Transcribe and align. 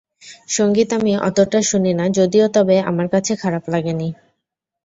সংগীত 0.49 0.89
আমি 0.93 1.13
অতোটা 1.27 1.59
শুনি 1.69 1.91
না 1.93 2.05
যদিও 2.17 2.45
তবে 2.55 2.75
আমার 2.89 3.07
কাছে 3.13 3.33
খারাপ 3.35 3.63
লাগেনি। 3.73 4.09